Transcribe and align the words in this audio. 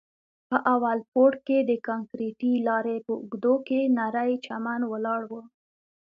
په 0.49 0.57
اول 0.73 0.97
پوړ 1.11 1.31
کښې 1.45 1.59
د 1.69 1.71
کانکريټي 1.87 2.53
لارې 2.67 2.97
په 3.05 3.13
اوږدو 3.19 3.53
کښې 3.67 3.81
نرى 3.97 4.31
چمن 4.45 4.81
ولاړ 4.91 5.21
و. 5.31 5.33